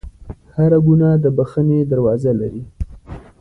[0.55, 2.63] هر ګناه د بخښنې دروازه لري.